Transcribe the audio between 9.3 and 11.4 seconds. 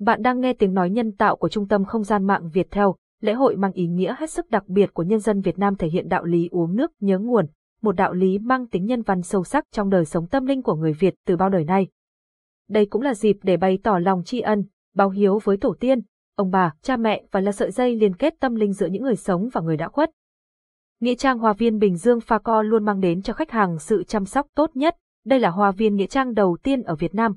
sắc trong đời sống tâm linh của người Việt từ